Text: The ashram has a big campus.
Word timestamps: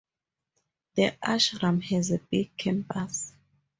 The 0.95 1.11
ashram 1.23 1.83
has 1.83 2.09
a 2.09 2.17
big 2.17 2.57
campus. 2.57 3.33